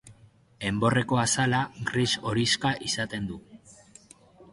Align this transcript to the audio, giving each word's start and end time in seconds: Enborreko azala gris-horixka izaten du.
Enborreko 0.69 1.19
azala 1.23 1.59
gris-horixka 1.89 2.71
izaten 2.87 3.29
du. 3.33 3.39